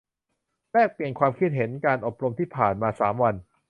[0.71, 3.35] แลกเปลี่ยน ความคิดเห็นการอบรมที่ผ่านมาสามวัน